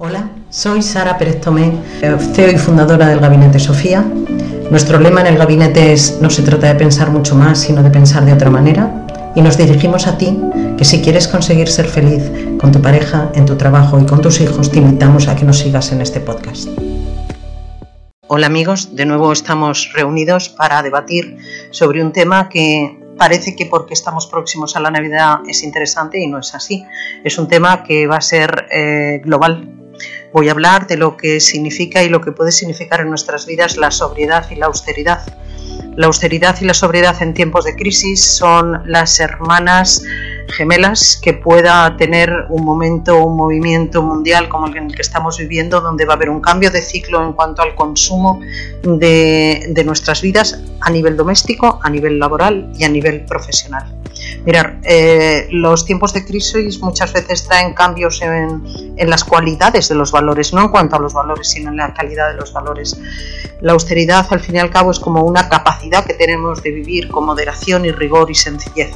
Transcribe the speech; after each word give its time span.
Hola, 0.00 0.30
soy 0.48 0.80
Sara 0.80 1.18
Pérez 1.18 1.40
Tomé, 1.40 1.72
CEO 2.00 2.52
y 2.52 2.56
fundadora 2.56 3.08
del 3.08 3.18
Gabinete 3.18 3.58
Sofía. 3.58 4.02
Nuestro 4.70 5.00
lema 5.00 5.22
en 5.22 5.26
el 5.26 5.38
gabinete 5.38 5.92
es 5.92 6.20
no 6.22 6.30
se 6.30 6.42
trata 6.42 6.68
de 6.68 6.76
pensar 6.76 7.10
mucho 7.10 7.34
más, 7.34 7.58
sino 7.58 7.82
de 7.82 7.90
pensar 7.90 8.24
de 8.24 8.32
otra 8.32 8.48
manera. 8.48 9.32
Y 9.34 9.42
nos 9.42 9.58
dirigimos 9.58 10.06
a 10.06 10.16
ti, 10.16 10.38
que 10.76 10.84
si 10.84 11.02
quieres 11.02 11.26
conseguir 11.26 11.66
ser 11.66 11.86
feliz 11.86 12.30
con 12.60 12.70
tu 12.70 12.80
pareja, 12.80 13.32
en 13.34 13.44
tu 13.44 13.56
trabajo 13.56 13.98
y 13.98 14.06
con 14.06 14.20
tus 14.20 14.40
hijos, 14.40 14.70
te 14.70 14.78
invitamos 14.78 15.26
a 15.26 15.34
que 15.34 15.44
nos 15.44 15.58
sigas 15.58 15.90
en 15.90 16.00
este 16.00 16.20
podcast. 16.20 16.68
Hola 18.28 18.46
amigos, 18.46 18.94
de 18.94 19.04
nuevo 19.04 19.32
estamos 19.32 19.90
reunidos 19.94 20.48
para 20.48 20.80
debatir 20.84 21.38
sobre 21.72 22.04
un 22.04 22.12
tema 22.12 22.48
que 22.48 23.00
parece 23.18 23.56
que 23.56 23.66
porque 23.66 23.94
estamos 23.94 24.28
próximos 24.28 24.76
a 24.76 24.80
la 24.80 24.92
Navidad 24.92 25.38
es 25.48 25.64
interesante 25.64 26.20
y 26.20 26.28
no 26.28 26.38
es 26.38 26.54
así. 26.54 26.84
Es 27.24 27.36
un 27.36 27.48
tema 27.48 27.82
que 27.82 28.06
va 28.06 28.18
a 28.18 28.20
ser 28.20 28.68
eh, 28.70 29.20
global, 29.24 29.74
Voy 30.32 30.48
a 30.48 30.52
hablar 30.52 30.86
de 30.86 30.96
lo 30.96 31.16
que 31.16 31.40
significa 31.40 32.02
y 32.02 32.08
lo 32.08 32.20
que 32.20 32.32
puede 32.32 32.52
significar 32.52 33.00
en 33.00 33.08
nuestras 33.08 33.46
vidas 33.46 33.76
la 33.76 33.90
sobriedad 33.90 34.46
y 34.50 34.56
la 34.56 34.66
austeridad. 34.66 35.22
La 35.96 36.06
austeridad 36.06 36.56
y 36.60 36.64
la 36.64 36.74
sobriedad 36.74 37.20
en 37.22 37.34
tiempos 37.34 37.64
de 37.64 37.74
crisis 37.74 38.22
son 38.22 38.82
las 38.86 39.18
hermanas 39.20 40.02
gemelas 40.48 41.18
que 41.22 41.32
pueda 41.32 41.96
tener 41.96 42.32
un 42.50 42.64
momento, 42.64 43.24
un 43.24 43.36
movimiento 43.36 44.02
mundial 44.02 44.48
como 44.48 44.66
el 44.66 44.94
que 44.94 45.02
estamos 45.02 45.38
viviendo, 45.38 45.80
donde 45.80 46.04
va 46.04 46.12
a 46.12 46.16
haber 46.16 46.30
un 46.30 46.40
cambio 46.40 46.70
de 46.70 46.82
ciclo 46.82 47.24
en 47.24 47.32
cuanto 47.32 47.62
al 47.62 47.74
consumo 47.74 48.40
de, 48.82 49.82
nuestras 49.84 50.22
vidas 50.22 50.62
a 50.80 50.90
nivel 50.90 51.16
doméstico, 51.16 51.80
a 51.82 51.90
nivel 51.90 52.18
laboral 52.18 52.72
y 52.78 52.84
a 52.84 52.88
nivel 52.88 53.24
profesional. 53.24 53.92
Mirar, 54.44 54.80
eh, 54.84 55.48
los 55.50 55.84
tiempos 55.84 56.12
de 56.12 56.24
crisis 56.24 56.80
muchas 56.80 57.12
veces 57.12 57.46
traen 57.46 57.74
cambios 57.74 58.22
en, 58.22 58.62
en, 58.96 59.10
las 59.10 59.24
cualidades 59.24 59.88
de 59.88 59.94
los 59.94 60.12
valores, 60.12 60.52
no 60.52 60.62
en 60.62 60.68
cuanto 60.68 60.96
a 60.96 60.98
los 60.98 61.12
valores, 61.12 61.48
sino 61.48 61.70
en 61.70 61.76
la 61.76 61.92
calidad 61.94 62.30
de 62.30 62.36
los 62.36 62.52
valores. 62.52 62.98
La 63.60 63.72
austeridad, 63.72 64.26
al 64.30 64.40
fin 64.40 64.56
y 64.56 64.58
al 64.58 64.70
cabo, 64.70 64.90
es 64.90 65.00
como 65.00 65.22
una 65.22 65.48
capacidad 65.48 66.04
que 66.04 66.14
tenemos 66.14 66.62
de 66.62 66.70
vivir 66.70 67.08
con 67.08 67.24
moderación 67.24 67.84
y 67.84 67.90
rigor 67.90 68.30
y 68.30 68.34
sencillez. 68.34 68.90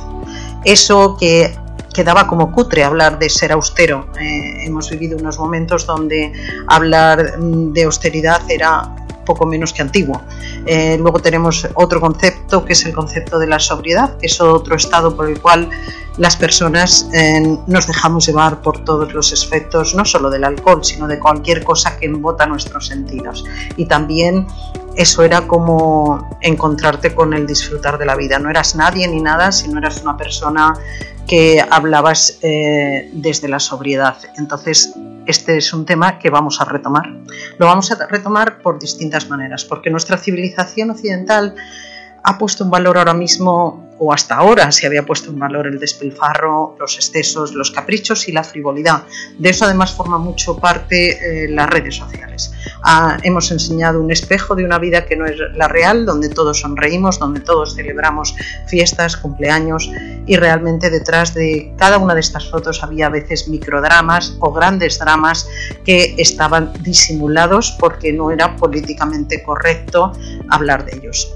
Eso 0.65 1.17
que 1.19 1.55
quedaba 1.93 2.27
como 2.27 2.53
cutre 2.53 2.85
hablar 2.85 3.19
de 3.19 3.29
ser 3.29 3.53
austero. 3.53 4.07
Eh, 4.19 4.65
hemos 4.65 4.91
vivido 4.91 5.19
unos 5.19 5.39
momentos 5.39 5.87
donde 5.87 6.33
hablar 6.67 7.39
de 7.39 7.85
austeridad 7.85 8.41
era 8.51 8.95
poco 9.25 9.47
menos 9.47 9.73
que 9.73 9.83
antiguo. 9.83 10.23
Eh, 10.67 10.97
luego 10.99 11.21
tenemos 11.21 11.67
otro 11.75 12.01
concepto 12.01 12.65
que 12.65 12.73
es 12.73 12.85
el 12.85 12.93
concepto 12.93 13.39
de 13.39 13.47
la 13.47 13.59
sobriedad, 13.59 14.17
que 14.19 14.27
es 14.27 14.41
otro 14.41 14.77
estado 14.77 15.17
por 15.17 15.29
el 15.29 15.41
cual 15.41 15.71
las 16.19 16.37
personas 16.37 17.09
eh, 17.15 17.59
nos 17.67 17.87
dejamos 17.87 18.27
llevar 18.27 18.61
por 18.61 18.85
todos 18.85 19.15
los 19.15 19.33
efectos, 19.33 19.95
no 19.95 20.05
solo 20.05 20.31
del 20.31 20.45
alcohol, 20.45 20.85
sino 20.85 21.07
de 21.07 21.19
cualquier 21.19 21.65
cosa 21.65 21.97
que 21.99 22.07
embota 22.07 22.47
nuestros 22.47 22.87
sentidos. 22.87 23.45
Y 23.77 23.87
también 23.87 24.47
eso 24.95 25.23
era 25.23 25.47
como 25.47 26.37
encontrarte 26.41 27.15
con 27.15 27.33
el 27.33 27.47
disfrutar 27.47 27.99
de 27.99 28.05
la 28.05 28.15
vida. 28.15 28.39
No 28.39 28.51
eras 28.51 28.77
nadie 28.77 29.09
ni 29.09 29.21
nada, 29.21 29.53
sino 29.53 29.79
eras 29.79 30.03
una 30.03 30.17
persona 30.17 30.75
que 31.27 31.65
hablabas 31.71 32.39
eh, 32.43 33.11
desde 33.13 33.49
la 33.49 33.61
sobriedad. 33.61 34.17
Entonces, 34.37 34.95
este 35.27 35.57
es 35.59 35.73
un 35.73 35.87
tema 35.87 36.19
que 36.19 36.31
vamos 36.31 36.61
a 36.61 36.65
retomar. 36.65 37.09
Lo 37.59 37.67
vamos 37.67 37.91
a 37.93 38.07
retomar 38.07 38.59
por 38.63 38.79
distintas 38.79 39.29
maneras, 39.29 39.65
porque 39.65 39.91
nuestra 39.91 40.19
civilización 40.19 40.91
occidental 40.91 41.55
ha 42.23 42.39
puesto 42.39 42.65
un 42.65 42.71
valor 42.71 42.99
ahora 42.99 43.15
mismo, 43.15 43.93
o 44.05 44.13
hasta 44.13 44.35
ahora 44.35 44.73
se 44.73 44.85
había 44.87 45.05
puesto 45.05 45.31
un 45.31 45.39
valor 45.39 45.69
el 45.69 45.79
despilfarro, 45.79 46.77
los 46.79 46.97
excesos, 46.97 47.53
los 47.53 47.71
caprichos 47.71 48.29
y 48.29 48.33
la 48.33 48.43
frivolidad. 48.43 49.05
De 49.39 49.51
eso 49.51 49.65
además 49.65 49.93
forma 49.93 50.19
mucho 50.19 50.57
parte 50.57 51.45
eh, 51.45 51.49
las 51.49 51.71
redes 51.71 51.97
sociales. 51.97 52.53
Ah, 52.83 53.17
hemos 53.23 53.51
enseñado 53.53 54.01
un 54.01 54.11
espejo 54.11 54.57
de 54.57 54.65
una 54.65 54.79
vida 54.81 55.05
que 55.05 55.15
no 55.15 55.25
es 55.25 55.37
la 55.55 55.69
real, 55.69 56.05
donde 56.05 56.29
todos 56.29 56.61
sonreímos, 56.61 57.21
donde 57.21 57.41
todos 57.41 57.77
celebramos 57.77 58.35
fiestas, 58.67 59.17
cumpleaños 59.17 59.89
y 60.27 60.37
realmente 60.37 60.91
detrás 60.91 61.33
de 61.35 61.73
cada 61.77 61.99
una 61.99 62.15
de 62.15 62.21
estas 62.21 62.51
fotos 62.51 62.83
había 62.83 63.07
a 63.07 63.11
veces 63.11 63.49
microdramas 63.49 64.37
o 64.41 64.53
grandes 64.53 64.99
dramas 64.99 65.49
que 65.85 66.17
estaban 66.19 66.73
disimulados 66.81 67.77
porque 67.79 68.13
no 68.13 68.33
era 68.33 68.57
políticamente 68.57 69.45
correcto 69.45 70.13
hablar 70.49 70.85
de 70.85 70.97
ellos 70.97 71.33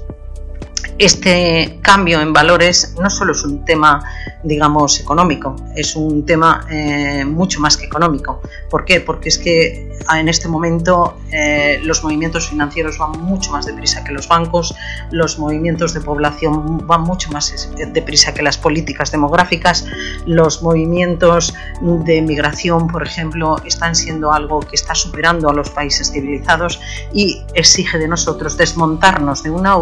este 0.99 1.79
cambio 1.81 2.21
en 2.21 2.33
valores 2.33 2.95
no 2.99 3.09
solo 3.09 3.33
es 3.33 3.43
un 3.43 3.63
tema, 3.65 4.03
digamos, 4.43 4.99
económico, 4.99 5.55
es 5.75 5.95
un 5.95 6.25
tema 6.25 6.65
eh, 6.69 7.23
mucho 7.25 7.59
más 7.59 7.77
que 7.77 7.85
económico. 7.85 8.41
¿Por 8.69 8.85
qué? 8.85 9.01
Porque 9.01 9.29
es 9.29 9.37
que 9.37 9.87
en 10.15 10.29
este 10.29 10.47
momento 10.47 11.17
eh, 11.31 11.79
los 11.83 12.03
movimientos 12.03 12.49
financieros 12.49 12.97
van 12.97 13.11
mucho 13.11 13.51
más 13.51 13.65
deprisa 13.65 14.03
que 14.03 14.11
los 14.11 14.27
bancos, 14.27 14.73
los 15.11 15.37
movimientos 15.37 15.93
de 15.93 16.01
población 16.01 16.87
van 16.87 17.01
mucho 17.01 17.31
más 17.31 17.69
deprisa 17.93 18.33
que 18.33 18.41
las 18.41 18.57
políticas 18.57 19.11
demográficas, 19.11 19.85
los 20.25 20.63
movimientos 20.63 21.53
de 21.81 22.21
migración, 22.21 22.87
por 22.87 23.05
ejemplo, 23.05 23.57
están 23.65 23.95
siendo 23.95 24.31
algo 24.31 24.59
que 24.61 24.75
está 24.75 24.95
superando 24.95 25.49
a 25.49 25.53
los 25.53 25.69
países 25.69 26.11
civilizados 26.11 26.79
y 27.13 27.43
exige 27.53 27.97
de 27.97 28.07
nosotros 28.07 28.57
desmontarnos 28.57 29.43
de 29.43 29.51
una 29.51 29.75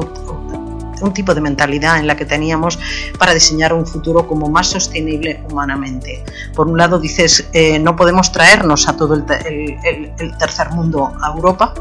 un 1.05 1.13
tipo 1.13 1.33
de 1.33 1.41
mentalidad 1.41 1.99
en 1.99 2.07
la 2.07 2.15
que 2.15 2.25
teníamos 2.25 2.79
para 3.17 3.33
diseñar 3.33 3.73
un 3.73 3.85
futuro 3.85 4.27
como 4.27 4.49
más 4.49 4.67
sostenible 4.67 5.41
humanamente. 5.49 6.23
Por 6.53 6.67
un 6.67 6.77
lado 6.77 6.99
dices, 6.99 7.47
eh, 7.53 7.79
no 7.79 7.95
podemos 7.95 8.31
traernos 8.31 8.89
a 8.89 8.97
todo 8.97 9.13
el, 9.13 9.25
tercer 10.37 10.69
mundo 10.71 11.13
a 11.21 11.31
Europa, 11.33 11.73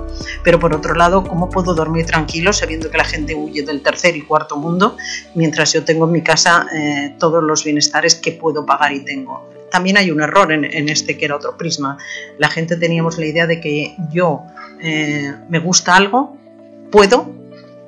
pero 0.42 0.58
por 0.58 0.74
otro 0.74 0.94
lado, 0.94 1.24
¿cómo 1.24 1.50
puedo 1.50 1.74
dormir 1.74 2.06
tranquilo 2.06 2.52
sabiendo 2.52 2.90
que 2.90 2.98
la 2.98 3.04
gente 3.04 3.34
huye 3.34 3.62
del 3.62 3.82
tercer 3.82 4.16
y 4.16 4.22
cuarto 4.22 4.56
mundo 4.56 4.96
mientras 5.34 5.72
yo 5.72 5.84
tengo 5.84 6.04
en 6.06 6.12
mi 6.12 6.22
casa 6.22 6.66
eh, 6.72 7.16
todos 7.18 7.42
los 7.42 7.64
bienestares 7.64 8.14
que 8.14 8.32
puedo 8.32 8.64
pagar 8.66 8.92
y 8.92 9.00
tengo? 9.00 9.48
También 9.70 9.96
hay 9.96 10.12
un 10.12 10.20
error 10.20 10.52
en, 10.52 10.88
este 10.88 11.18
que 11.18 11.24
era 11.24 11.34
otro 11.34 11.56
prisma. 11.56 11.98
La 12.38 12.48
gente 12.48 12.76
teníamos 12.76 13.18
la 13.18 13.26
idea 13.26 13.48
de 13.48 13.60
que 13.60 13.96
yo 14.12 14.42
eh, 14.80 15.34
me 15.48 15.58
gusta 15.58 15.96
algo, 15.96 16.36
puedo, 16.92 17.28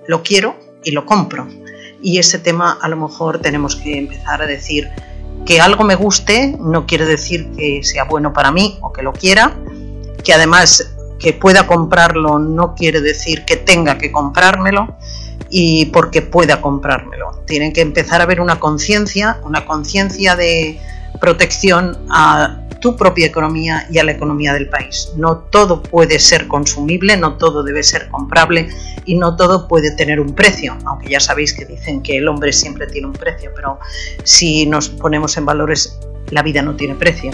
lo 0.08 0.24
quiero 0.24 0.65
y 0.86 0.92
lo 0.92 1.04
compro. 1.04 1.48
Y 2.00 2.18
ese 2.18 2.38
tema 2.38 2.78
a 2.80 2.88
lo 2.88 2.96
mejor 2.96 3.40
tenemos 3.40 3.74
que 3.76 3.98
empezar 3.98 4.40
a 4.40 4.46
decir 4.46 4.88
que 5.44 5.60
algo 5.60 5.84
me 5.84 5.96
guste 5.96 6.56
no 6.60 6.86
quiere 6.86 7.04
decir 7.04 7.50
que 7.56 7.82
sea 7.82 8.04
bueno 8.04 8.32
para 8.32 8.52
mí 8.52 8.78
o 8.80 8.92
que 8.92 9.02
lo 9.02 9.12
quiera, 9.12 9.54
que 10.24 10.32
además 10.32 10.94
que 11.18 11.32
pueda 11.32 11.66
comprarlo 11.66 12.38
no 12.38 12.74
quiere 12.74 13.00
decir 13.00 13.44
que 13.44 13.56
tenga 13.56 13.98
que 13.98 14.12
comprármelo 14.12 14.96
y 15.50 15.86
porque 15.86 16.22
pueda 16.22 16.60
comprármelo. 16.60 17.42
Tienen 17.46 17.72
que 17.72 17.80
empezar 17.80 18.20
a 18.20 18.26
ver 18.26 18.40
una 18.40 18.60
conciencia, 18.60 19.40
una 19.44 19.66
conciencia 19.66 20.36
de 20.36 20.78
protección 21.20 21.98
a 22.10 22.60
tu 22.80 22.96
propia 22.96 23.26
economía 23.26 23.86
y 23.90 23.98
a 23.98 24.04
la 24.04 24.12
economía 24.12 24.52
del 24.52 24.68
país. 24.68 25.10
No 25.16 25.38
todo 25.38 25.82
puede 25.82 26.18
ser 26.18 26.46
consumible, 26.46 27.16
no 27.16 27.34
todo 27.34 27.62
debe 27.62 27.82
ser 27.82 28.08
comprable 28.08 28.68
y 29.04 29.16
no 29.16 29.36
todo 29.36 29.68
puede 29.68 29.92
tener 29.92 30.20
un 30.20 30.34
precio, 30.34 30.76
aunque 30.84 31.10
ya 31.10 31.20
sabéis 31.20 31.52
que 31.52 31.64
dicen 31.64 32.02
que 32.02 32.18
el 32.18 32.28
hombre 32.28 32.52
siempre 32.52 32.86
tiene 32.86 33.06
un 33.06 33.12
precio, 33.12 33.50
pero 33.54 33.78
si 34.24 34.66
nos 34.66 34.88
ponemos 34.88 35.36
en 35.36 35.46
valores, 35.46 35.98
la 36.30 36.42
vida 36.42 36.62
no 36.62 36.76
tiene 36.76 36.94
precio. 36.94 37.30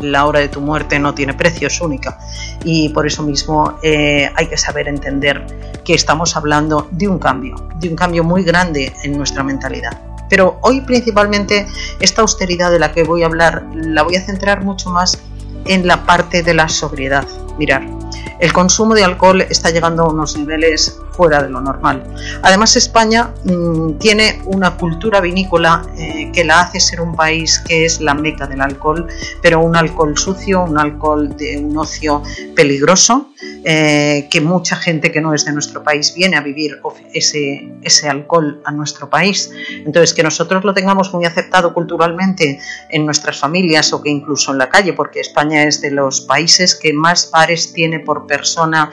La 0.00 0.26
hora 0.26 0.40
de 0.40 0.48
tu 0.48 0.60
muerte 0.60 0.98
no 0.98 1.14
tiene 1.14 1.34
precio, 1.34 1.68
es 1.68 1.80
única. 1.80 2.18
Y 2.64 2.88
por 2.88 3.06
eso 3.06 3.22
mismo 3.22 3.78
eh, 3.82 4.28
hay 4.34 4.46
que 4.48 4.56
saber 4.56 4.88
entender 4.88 5.46
que 5.84 5.94
estamos 5.94 6.36
hablando 6.36 6.88
de 6.90 7.06
un 7.06 7.18
cambio, 7.18 7.54
de 7.76 7.88
un 7.88 7.94
cambio 7.94 8.24
muy 8.24 8.42
grande 8.42 8.92
en 9.04 9.16
nuestra 9.16 9.44
mentalidad. 9.44 10.11
Pero 10.32 10.56
hoy 10.62 10.80
principalmente 10.80 11.66
esta 12.00 12.22
austeridad 12.22 12.70
de 12.70 12.78
la 12.78 12.92
que 12.92 13.04
voy 13.04 13.22
a 13.22 13.26
hablar 13.26 13.66
la 13.74 14.02
voy 14.02 14.16
a 14.16 14.24
centrar 14.24 14.64
mucho 14.64 14.88
más 14.88 15.18
en 15.66 15.86
la 15.86 16.06
parte 16.06 16.42
de 16.42 16.54
la 16.54 16.70
sobriedad. 16.70 17.28
Mirar, 17.58 17.86
el 18.40 18.50
consumo 18.50 18.94
de 18.94 19.04
alcohol 19.04 19.42
está 19.42 19.68
llegando 19.68 20.04
a 20.04 20.08
unos 20.08 20.34
niveles 20.38 20.98
fuera 21.12 21.42
de 21.42 21.50
lo 21.50 21.60
normal. 21.60 22.02
Además, 22.42 22.76
España 22.76 23.32
mm, 23.44 23.98
tiene 23.98 24.40
una 24.46 24.76
cultura 24.76 25.20
vinícola 25.20 25.82
eh, 25.96 26.30
que 26.32 26.44
la 26.44 26.60
hace 26.60 26.80
ser 26.80 27.00
un 27.00 27.14
país 27.14 27.62
que 27.66 27.84
es 27.84 28.00
la 28.00 28.14
meca 28.14 28.46
del 28.46 28.60
alcohol, 28.60 29.06
pero 29.40 29.60
un 29.60 29.76
alcohol 29.76 30.16
sucio, 30.16 30.62
un 30.64 30.78
alcohol 30.78 31.36
de 31.36 31.58
un 31.58 31.76
ocio 31.76 32.22
peligroso, 32.54 33.28
eh, 33.64 34.28
que 34.30 34.40
mucha 34.40 34.76
gente 34.76 35.12
que 35.12 35.20
no 35.20 35.34
es 35.34 35.44
de 35.44 35.52
nuestro 35.52 35.82
país 35.82 36.14
viene 36.14 36.36
a 36.36 36.40
vivir 36.40 36.80
ese, 37.12 37.68
ese 37.82 38.08
alcohol 38.08 38.60
a 38.64 38.72
nuestro 38.72 39.08
país. 39.08 39.50
Entonces, 39.84 40.14
que 40.14 40.22
nosotros 40.22 40.64
lo 40.64 40.74
tengamos 40.74 41.12
muy 41.12 41.24
aceptado 41.24 41.72
culturalmente 41.74 42.58
en 42.88 43.04
nuestras 43.04 43.38
familias 43.38 43.92
o 43.92 44.02
que 44.02 44.10
incluso 44.10 44.52
en 44.52 44.58
la 44.58 44.68
calle, 44.68 44.92
porque 44.92 45.20
España 45.20 45.64
es 45.64 45.80
de 45.80 45.90
los 45.90 46.22
países 46.22 46.74
que 46.74 46.92
más 46.92 47.30
bares 47.30 47.72
tiene 47.72 48.00
por 48.00 48.26
persona 48.26 48.90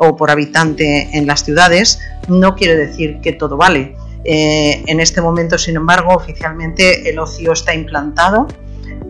o 0.00 0.16
por 0.16 0.30
habitante 0.30 1.08
en 1.12 1.26
las 1.26 1.44
ciudades, 1.44 2.00
no 2.28 2.54
quiere 2.56 2.74
decir 2.74 3.20
que 3.22 3.32
todo 3.32 3.56
vale. 3.56 3.94
Eh, 4.24 4.82
en 4.86 5.00
este 5.00 5.20
momento, 5.20 5.58
sin 5.58 5.76
embargo, 5.76 6.14
oficialmente 6.14 7.08
el 7.08 7.18
ocio 7.18 7.52
está 7.52 7.74
implantado 7.74 8.48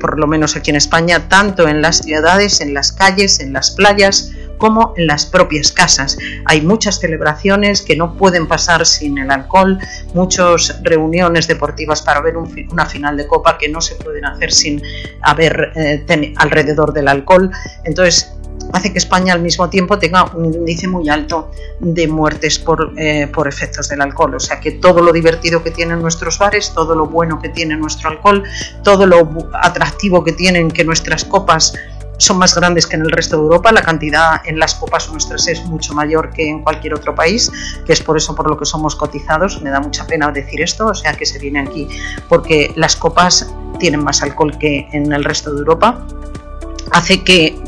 por 0.00 0.18
lo 0.18 0.26
menos 0.26 0.56
aquí 0.56 0.70
en 0.70 0.76
España, 0.76 1.28
tanto 1.28 1.68
en 1.68 1.82
las 1.82 1.98
ciudades, 1.98 2.60
en 2.60 2.74
las 2.74 2.90
calles, 2.90 3.38
en 3.38 3.52
las 3.52 3.70
playas, 3.70 4.32
como 4.58 4.92
en 4.96 5.06
las 5.06 5.26
propias 5.26 5.70
casas. 5.70 6.18
Hay 6.46 6.60
muchas 6.60 6.98
celebraciones 6.98 7.82
que 7.82 7.96
no 7.96 8.16
pueden 8.16 8.48
pasar 8.48 8.84
sin 8.84 9.18
el 9.18 9.30
alcohol, 9.30 9.78
muchas 10.14 10.80
reuniones 10.82 11.46
deportivas 11.46 12.02
para 12.02 12.20
ver 12.20 12.36
una 12.36 12.86
final 12.86 13.16
de 13.16 13.26
copa 13.26 13.56
que 13.58 13.68
no 13.68 13.80
se 13.80 13.94
pueden 13.94 14.24
hacer 14.24 14.52
sin 14.52 14.82
haber 15.22 15.72
eh, 15.76 16.34
alrededor 16.36 16.92
del 16.92 17.08
alcohol. 17.08 17.50
Entonces, 17.84 18.32
hace 18.72 18.92
que 18.92 18.98
España 18.98 19.32
al 19.32 19.40
mismo 19.40 19.68
tiempo 19.68 19.98
tenga 19.98 20.24
un 20.34 20.46
índice 20.46 20.86
muy 20.88 21.08
alto 21.08 21.50
de 21.80 22.06
muertes 22.08 22.58
por, 22.58 22.92
eh, 22.96 23.28
por, 23.32 23.48
efectos 23.48 23.88
del 23.88 24.00
alcohol. 24.00 24.34
O 24.34 24.40
sea 24.40 24.60
que 24.60 24.72
todo 24.72 25.02
lo 25.02 25.12
divertido 25.12 25.62
que 25.62 25.70
tienen 25.70 26.00
nuestros 26.00 26.38
bares, 26.38 26.72
todo 26.74 26.94
lo 26.94 27.06
bueno 27.06 27.40
que 27.40 27.48
tiene 27.48 27.76
nuestro 27.76 28.10
alcohol, 28.10 28.44
todo 28.82 29.06
lo 29.06 29.48
atractivo 29.54 30.22
que 30.22 30.32
tienen 30.32 30.70
que 30.70 30.84
nuestras 30.84 31.24
copas 31.24 31.74
son 32.20 32.36
más 32.36 32.54
grandes 32.54 32.86
que 32.86 32.96
en 32.96 33.02
el 33.02 33.10
resto 33.10 33.36
de 33.36 33.42
Europa, 33.44 33.72
la 33.72 33.82
cantidad 33.82 34.42
en 34.44 34.58
las 34.58 34.74
copas 34.74 35.10
nuestras 35.10 35.48
es 35.48 35.64
mucho 35.64 35.94
mayor 35.94 36.30
que 36.30 36.48
en 36.48 36.62
cualquier 36.62 36.92
otro 36.92 37.14
país, 37.14 37.50
que 37.86 37.94
es 37.94 38.02
por 38.02 38.16
eso 38.18 38.34
por 38.34 38.48
lo 38.48 38.58
que 38.58 38.66
somos 38.66 38.94
cotizados, 38.94 39.62
me 39.62 39.70
da 39.70 39.80
mucha 39.80 40.06
pena 40.06 40.30
decir 40.30 40.60
esto, 40.60 40.88
o 40.88 40.94
sea 40.94 41.14
que 41.14 41.24
se 41.24 41.38
viene 41.38 41.60
aquí 41.60 41.88
porque 42.28 42.72
las 42.76 42.94
copas 42.94 43.50
tienen 43.78 44.04
más 44.04 44.22
alcohol 44.22 44.56
que 44.58 44.86
en 44.92 45.10
el 45.12 45.24
resto 45.24 45.50
de 45.50 45.60
Europa, 45.60 46.06
hace 46.92 47.24
que 47.24 47.58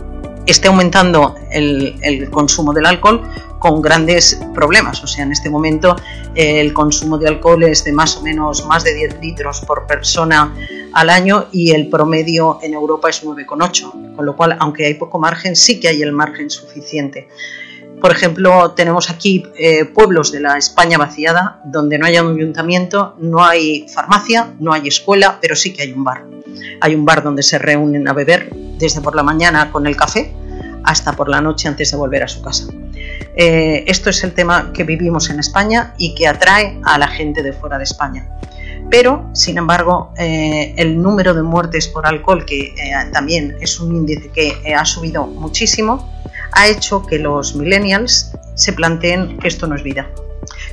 esté 0.46 0.68
aumentando 0.68 1.34
el, 1.50 2.28
consumo 2.30 2.72
del 2.72 2.86
alcohol 2.86 3.22
con 3.58 3.80
grandes 3.80 4.40
problemas. 4.54 5.02
O 5.04 5.06
sea, 5.06 5.24
en 5.24 5.32
este 5.32 5.48
momento 5.48 5.96
el 6.34 6.72
consumo 6.72 7.18
de 7.18 7.28
alcohol 7.28 7.62
es 7.62 7.84
de 7.84 7.92
más 7.92 8.16
o 8.16 8.22
menos 8.22 8.66
más 8.66 8.84
de 8.84 8.94
10 8.94 9.20
litros 9.20 9.60
por 9.60 9.86
persona 9.86 10.54
al 10.92 11.10
año 11.10 11.46
y 11.52 11.70
el 11.70 11.88
promedio 11.88 12.58
en 12.62 12.74
Europa 12.74 13.08
es 13.10 13.24
9,8. 13.24 14.16
Con 14.16 14.26
lo 14.26 14.36
cual, 14.36 14.56
aunque 14.58 14.86
hay 14.86 14.94
poco 14.94 15.18
margen, 15.18 15.56
sí 15.56 15.80
que 15.80 15.88
hay 15.88 16.02
el 16.02 16.12
margen 16.12 16.50
suficiente. 16.50 17.28
Por 18.02 18.10
ejemplo, 18.10 18.72
tenemos 18.72 19.10
aquí 19.10 19.44
eh, 19.56 19.84
pueblos 19.84 20.32
de 20.32 20.40
la 20.40 20.58
España 20.58 20.98
vaciada 20.98 21.60
donde 21.64 21.98
no 21.98 22.06
hay 22.06 22.18
un 22.18 22.34
ayuntamiento, 22.34 23.14
no 23.20 23.44
hay 23.44 23.86
farmacia, 23.88 24.54
no 24.58 24.72
hay 24.72 24.88
escuela, 24.88 25.38
pero 25.40 25.54
sí 25.54 25.72
que 25.72 25.82
hay 25.82 25.92
un 25.92 26.02
bar. 26.02 26.24
Hay 26.80 26.96
un 26.96 27.04
bar 27.04 27.22
donde 27.22 27.44
se 27.44 27.60
reúnen 27.60 28.08
a 28.08 28.12
beber 28.12 28.50
desde 28.76 29.00
por 29.00 29.14
la 29.14 29.22
mañana 29.22 29.70
con 29.70 29.86
el 29.86 29.94
café 29.94 30.34
hasta 30.82 31.12
por 31.12 31.28
la 31.28 31.40
noche 31.40 31.68
antes 31.68 31.92
de 31.92 31.96
volver 31.96 32.24
a 32.24 32.28
su 32.28 32.42
casa. 32.42 32.66
Eh, 33.36 33.84
esto 33.86 34.10
es 34.10 34.24
el 34.24 34.32
tema 34.32 34.72
que 34.72 34.82
vivimos 34.82 35.30
en 35.30 35.38
España 35.38 35.94
y 35.96 36.16
que 36.16 36.26
atrae 36.26 36.80
a 36.82 36.98
la 36.98 37.06
gente 37.06 37.44
de 37.44 37.52
fuera 37.52 37.78
de 37.78 37.84
España. 37.84 38.28
Pero, 38.90 39.30
sin 39.32 39.58
embargo, 39.58 40.12
eh, 40.18 40.74
el 40.76 41.00
número 41.00 41.34
de 41.34 41.44
muertes 41.44 41.86
por 41.86 42.04
alcohol, 42.04 42.44
que 42.44 42.74
también 43.12 43.56
es 43.60 43.78
un 43.78 43.94
índice 43.94 44.28
que 44.30 44.74
ha 44.74 44.84
subido 44.84 45.24
muchísimo, 45.24 46.10
ha 46.52 46.68
hecho 46.68 47.02
que 47.02 47.18
los 47.18 47.54
millennials 47.54 48.32
se 48.54 48.72
planteen 48.72 49.38
que 49.38 49.48
esto 49.48 49.66
no 49.66 49.74
es 49.74 49.82
vida, 49.82 50.08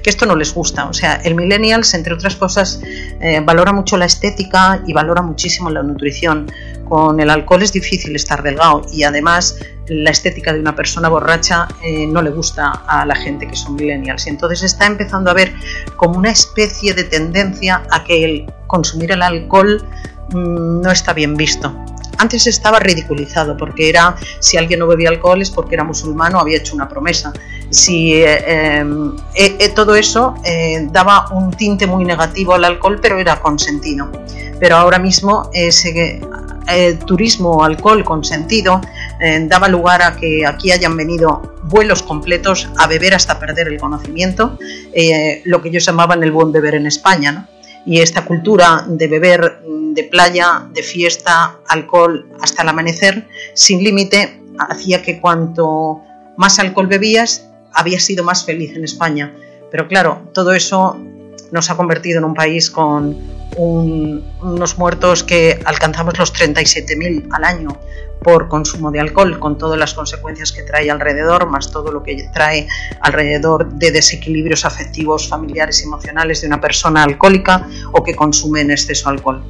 que 0.03 0.09
esto 0.09 0.25
no 0.25 0.35
les 0.35 0.53
gusta. 0.53 0.87
O 0.87 0.93
sea, 0.93 1.15
el 1.15 1.35
millennials, 1.35 1.93
entre 1.93 2.13
otras 2.13 2.35
cosas, 2.35 2.81
eh, 3.21 3.41
valora 3.43 3.71
mucho 3.71 3.97
la 3.97 4.05
estética 4.05 4.81
y 4.85 4.93
valora 4.93 5.21
muchísimo 5.21 5.69
la 5.69 5.83
nutrición. 5.83 6.51
Con 6.87 7.19
el 7.19 7.29
alcohol 7.29 7.61
es 7.61 7.71
difícil 7.71 8.15
estar 8.15 8.41
delgado 8.41 8.81
y 8.91 9.03
además 9.03 9.59
la 9.87 10.11
estética 10.11 10.53
de 10.53 10.59
una 10.59 10.75
persona 10.75 11.09
borracha 11.09 11.67
eh, 11.83 12.05
no 12.07 12.21
le 12.21 12.31
gusta 12.31 12.71
a 12.87 13.05
la 13.05 13.15
gente 13.15 13.47
que 13.47 13.55
son 13.55 13.75
millennials. 13.75 14.25
Y 14.27 14.29
entonces 14.29 14.63
está 14.63 14.85
empezando 14.85 15.29
a 15.29 15.33
ver 15.33 15.53
como 15.95 16.17
una 16.17 16.31
especie 16.31 16.93
de 16.93 17.03
tendencia 17.03 17.83
a 17.91 18.03
que 18.03 18.23
el 18.23 18.53
consumir 18.67 19.11
el 19.11 19.21
alcohol 19.21 19.83
mm, 20.31 20.81
no 20.81 20.91
está 20.91 21.13
bien 21.13 21.35
visto. 21.35 21.73
Antes 22.19 22.47
estaba 22.47 22.79
ridiculizado 22.79 23.55
porque 23.55 23.87
era 23.87 24.13
si 24.39 24.57
alguien 24.57 24.81
no 24.81 24.87
bebía 24.87 25.07
alcohol 25.07 25.41
es 25.41 25.49
porque 25.49 25.75
era 25.75 25.85
musulmán 25.85 26.35
o 26.35 26.39
había 26.39 26.57
hecho 26.57 26.75
una 26.75 26.89
promesa. 26.89 27.31
Si 27.69 28.13
eh, 28.13 28.43
eh, 28.45 29.57
eh, 29.59 29.69
todo 29.69 29.95
eso 29.95 30.35
daba 30.91 31.27
un 31.31 31.51
tinte 31.51 31.87
muy 31.87 32.03
negativo 32.03 32.53
al 32.53 32.65
alcohol, 32.65 32.99
pero 33.01 33.19
era 33.19 33.39
consentido. 33.39 34.11
Pero 34.59 34.75
ahora 34.75 34.99
mismo 34.99 35.49
ese 35.53 36.21
turismo 37.07 37.63
alcohol 37.63 38.03
consentido 38.03 38.81
daba 39.47 39.69
lugar 39.69 40.01
a 40.01 40.15
que 40.17 40.45
aquí 40.45 40.71
hayan 40.71 40.97
venido 40.97 41.55
vuelos 41.63 42.03
completos 42.03 42.69
a 42.77 42.85
beber 42.85 43.15
hasta 43.15 43.39
perder 43.39 43.69
el 43.69 43.79
conocimiento, 43.79 44.57
lo 45.45 45.61
que 45.61 45.69
ellos 45.69 45.85
llamaban 45.85 46.21
el 46.21 46.33
buen 46.33 46.51
beber 46.51 46.75
en 46.75 46.85
España. 46.85 47.31
¿no? 47.31 47.47
Y 47.85 48.01
esta 48.01 48.25
cultura 48.25 48.85
de 48.87 49.07
beber 49.07 49.61
de 50.01 50.07
playa, 50.07 50.67
de 50.71 50.81
fiesta, 50.81 51.59
alcohol 51.67 52.29
hasta 52.41 52.63
el 52.63 52.69
amanecer, 52.69 53.27
sin 53.53 53.83
límite, 53.83 54.41
hacía 54.57 55.01
que 55.01 55.19
cuanto 55.19 56.01
más 56.37 56.57
alcohol 56.59 56.87
bebías, 56.87 57.49
habías 57.73 58.03
sido 58.03 58.23
más 58.23 58.45
feliz 58.45 58.75
en 58.75 58.85
España. 58.85 59.33
Pero 59.71 59.87
claro, 59.87 60.29
todo 60.33 60.53
eso 60.53 60.97
nos 61.51 61.69
ha 61.69 61.75
convertido 61.75 62.19
en 62.19 62.25
un 62.25 62.33
país 62.33 62.69
con 62.69 63.17
unos 63.57 64.77
muertos 64.77 65.23
que 65.23 65.59
alcanzamos 65.65 66.17
los 66.17 66.33
37.000 66.33 67.27
al 67.31 67.43
año 67.43 67.77
por 68.23 68.47
consumo 68.47 68.91
de 68.91 68.99
alcohol, 68.99 69.39
con 69.39 69.57
todas 69.57 69.77
las 69.79 69.93
consecuencias 69.93 70.51
que 70.51 70.63
trae 70.63 70.91
alrededor, 70.91 71.49
más 71.49 71.71
todo 71.71 71.91
lo 71.91 72.03
que 72.03 72.29
trae 72.33 72.67
alrededor 73.01 73.73
de 73.73 73.91
desequilibrios 73.91 74.65
afectivos, 74.65 75.27
familiares 75.27 75.81
y 75.81 75.85
emocionales 75.85 76.41
de 76.41 76.47
una 76.47 76.61
persona 76.61 77.03
alcohólica 77.03 77.67
o 77.93 78.03
que 78.03 78.15
consume 78.15 78.61
en 78.61 78.71
exceso 78.71 79.09
alcohol 79.09 79.43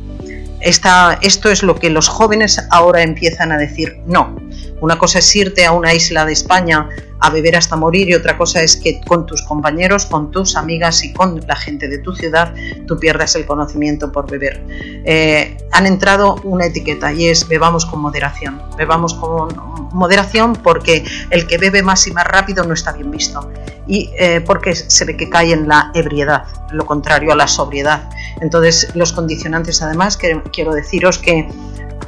esto 0.61 1.49
es 1.49 1.63
lo 1.63 1.75
que 1.75 1.89
los 1.89 2.07
jóvenes 2.07 2.61
ahora 2.69 3.01
empiezan 3.01 3.51
a 3.51 3.57
decir, 3.57 3.99
no, 4.05 4.35
una 4.81 4.97
cosa 4.97 5.19
es 5.19 5.35
irte 5.35 5.65
a 5.65 5.71
una 5.71 5.93
isla 5.93 6.25
de 6.25 6.33
España 6.33 6.89
a 7.21 7.29
beber 7.29 7.55
hasta 7.57 7.75
morir 7.75 8.09
y 8.09 8.13
otra 8.13 8.37
cosa 8.37 8.61
es 8.61 8.77
que 8.77 9.01
con 9.01 9.25
tus 9.25 9.41
compañeros, 9.41 10.05
con 10.05 10.31
tus 10.31 10.55
amigas 10.55 11.03
y 11.03 11.13
con 11.13 11.41
la 11.45 11.55
gente 11.55 11.87
de 11.87 11.97
tu 11.97 12.15
ciudad 12.15 12.53
tú 12.87 12.97
pierdas 12.97 13.35
el 13.35 13.45
conocimiento 13.45 14.11
por 14.11 14.29
beber. 14.29 14.63
Eh, 15.05 15.57
han 15.71 15.85
entrado 15.85 16.35
una 16.43 16.65
etiqueta 16.65 17.11
y 17.11 17.27
es 17.27 17.47
bebamos 17.47 17.85
con 17.85 17.99
moderación. 17.99 18.61
Bebamos 18.77 19.13
con 19.15 19.49
moderación 19.91 20.53
porque 20.53 21.03
el 21.29 21.45
que 21.45 21.57
bebe 21.57 21.83
más 21.83 22.07
y 22.07 22.11
más 22.11 22.25
rápido 22.25 22.63
no 22.63 22.73
está 22.73 22.93
bien 22.93 23.11
visto 23.11 23.51
y 23.89 24.11
eh, 24.17 24.41
porque 24.45 24.75
se 24.75 25.03
ve 25.03 25.17
que 25.17 25.29
cae 25.29 25.51
en 25.51 25.67
la 25.67 25.91
ebriedad, 25.95 26.45
lo 26.71 26.85
contrario 26.85 27.33
a 27.33 27.35
la 27.35 27.47
sobriedad. 27.47 28.07
Entonces 28.39 28.95
los 28.95 29.11
condicionantes 29.11 29.81
además, 29.81 30.17
quiero 30.17 30.73
deciros 30.73 31.17
que 31.17 31.49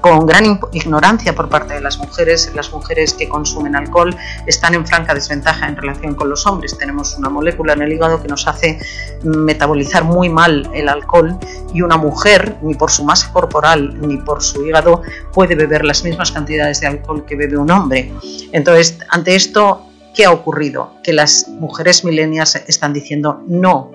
con 0.01 0.25
gran 0.25 0.59
ignorancia 0.73 1.33
por 1.33 1.47
parte 1.47 1.75
de 1.75 1.81
las 1.81 1.99
mujeres. 1.99 2.51
Las 2.55 2.71
mujeres 2.71 3.13
que 3.13 3.29
consumen 3.29 3.75
alcohol 3.75 4.15
están 4.47 4.73
en 4.73 4.85
franca 4.85 5.13
desventaja 5.13 5.67
en 5.67 5.75
relación 5.75 6.15
con 6.15 6.29
los 6.29 6.45
hombres. 6.47 6.77
Tenemos 6.77 7.15
una 7.17 7.29
molécula 7.29 7.73
en 7.73 7.83
el 7.83 7.93
hígado 7.93 8.21
que 8.21 8.27
nos 8.27 8.47
hace 8.47 8.79
metabolizar 9.23 10.03
muy 10.03 10.27
mal 10.29 10.69
el 10.73 10.89
alcohol 10.89 11.37
y 11.73 11.83
una 11.83 11.97
mujer, 11.97 12.57
ni 12.63 12.73
por 12.73 12.91
su 12.91 13.03
masa 13.03 13.31
corporal 13.31 13.95
ni 14.01 14.17
por 14.17 14.41
su 14.41 14.65
hígado, 14.65 15.03
puede 15.31 15.55
beber 15.55 15.85
las 15.85 16.03
mismas 16.03 16.31
cantidades 16.31 16.81
de 16.81 16.87
alcohol 16.87 17.23
que 17.25 17.35
bebe 17.35 17.57
un 17.57 17.69
hombre. 17.69 18.11
Entonces, 18.51 18.97
ante 19.09 19.35
esto, 19.35 19.90
¿qué 20.15 20.25
ha 20.25 20.31
ocurrido? 20.31 20.93
Que 21.03 21.13
las 21.13 21.47
mujeres 21.47 22.03
milenias 22.03 22.55
están 22.55 22.93
diciendo 22.93 23.41
no 23.47 23.91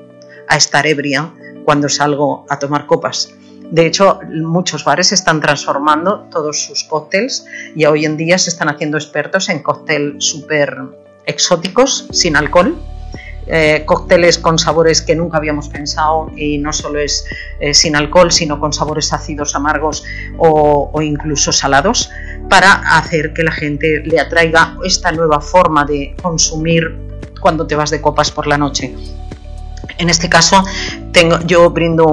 a 0.49 0.57
estar 0.57 0.87
ebria 0.87 1.33
cuando 1.65 1.89
salgo 1.89 2.47
a 2.49 2.59
tomar 2.59 2.87
copas. 2.87 3.35
De 3.71 3.85
hecho, 3.85 4.21
muchos 4.31 4.85
bares 4.85 5.11
están 5.11 5.41
transformando 5.41 6.29
todos 6.31 6.63
sus 6.63 6.85
cócteles 6.85 7.45
y 7.75 7.85
hoy 7.87 8.05
en 8.05 8.17
día 8.17 8.39
se 8.39 8.51
están 8.51 8.69
haciendo 8.69 8.97
expertos 8.97 9.49
en 9.49 9.63
cócteles 9.63 10.25
súper 10.25 10.77
exóticos, 11.25 12.07
sin 12.13 12.37
alcohol, 12.37 12.79
eh, 13.49 13.85
cócteles 13.87 14.39
con 14.39 14.59
sabores 14.59 15.03
que 15.03 15.15
nunca 15.15 15.39
habíamos 15.39 15.69
pensado 15.69 16.31
y 16.37 16.59
no 16.59 16.73
solo 16.73 16.99
es 16.99 17.25
eh, 17.61 17.75
sin 17.75 17.95
alcohol, 17.95 18.33
sino 18.33 18.59
con 18.59 18.73
sabores 18.73 19.13
ácidos, 19.13 19.55
amargos 19.55 20.05
o, 20.37 20.91
o, 20.93 21.03
incluso 21.03 21.53
salados, 21.53 22.11
para 22.49 22.73
hacer 22.99 23.33
que 23.33 23.43
la 23.43 23.53
gente 23.53 24.03
le 24.05 24.21
atraiga 24.21 24.77
esta 24.85 25.13
nueva 25.13 25.41
forma 25.41 25.85
de 25.85 26.15
consumir 26.23 27.07
cuando 27.41 27.67
te 27.67 27.75
vas 27.75 27.91
de 27.91 28.01
copas 28.01 28.31
por 28.31 28.47
la 28.47 28.59
noche. 28.59 28.95
En 29.99 30.11
este 30.11 30.29
caso, 30.29 30.63
tengo, 31.13 31.39
yo 31.47 31.71
brindo 31.71 32.07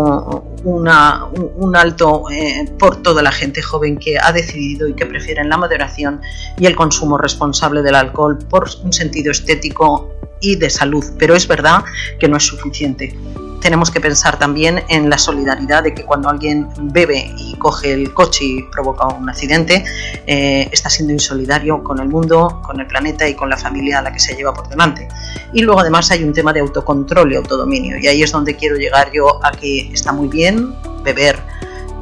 un 0.63 1.75
alto 1.75 2.29
eh, 2.31 2.71
por 2.79 3.01
toda 3.01 3.21
la 3.21 3.31
gente 3.31 3.61
joven 3.61 3.97
que 3.97 4.17
ha 4.17 4.31
decidido 4.31 4.87
y 4.87 4.93
que 4.93 5.05
prefieren 5.05 5.49
la 5.49 5.57
moderación 5.57 6.21
y 6.57 6.65
el 6.65 6.75
consumo 6.75 7.17
responsable 7.17 7.81
del 7.81 7.95
alcohol 7.95 8.37
por 8.37 8.69
un 8.83 8.93
sentido 8.93 9.31
estético 9.31 10.13
y 10.43 10.55
de 10.57 10.69
salud. 10.69 11.03
Pero 11.17 11.35
es 11.35 11.47
verdad 11.47 11.83
que 12.19 12.27
no 12.27 12.37
es 12.37 12.43
suficiente 12.43 13.17
tenemos 13.63 13.89
que 13.89 14.01
pensar 14.01 14.37
también 14.37 14.83
en 14.89 15.09
la 15.09 15.17
solidaridad 15.17 15.83
de 15.83 15.95
que 15.95 16.03
cuando 16.03 16.29
alguien 16.29 16.67
bebe 16.91 17.33
y 17.37 17.55
coge 17.55 17.93
el 17.93 18.13
coche 18.13 18.43
y 18.43 18.63
provoca 18.63 19.07
un 19.07 19.29
accidente, 19.29 19.85
eh, 20.27 20.67
está 20.69 20.89
siendo 20.89 21.13
insolidario 21.13 21.81
con 21.81 21.99
el 21.99 22.09
mundo, 22.09 22.61
con 22.61 22.81
el 22.81 22.87
planeta 22.87 23.25
y 23.27 23.35
con 23.35 23.49
la 23.49 23.55
familia 23.55 23.99
a 23.99 24.01
la 24.01 24.11
que 24.11 24.19
se 24.19 24.35
lleva 24.35 24.53
por 24.53 24.67
delante. 24.67 25.07
Y 25.53 25.61
luego 25.61 25.79
además 25.79 26.11
hay 26.11 26.25
un 26.25 26.33
tema 26.33 26.51
de 26.51 26.59
autocontrol 26.59 27.31
y 27.31 27.35
autodominio 27.37 27.97
y 27.97 28.07
ahí 28.07 28.21
es 28.21 28.33
donde 28.33 28.53
quiero 28.57 28.75
llegar 28.75 29.09
yo 29.13 29.39
a 29.45 29.51
que 29.51 29.93
está 29.93 30.11
muy 30.11 30.27
bien 30.27 30.75
beber 31.05 31.39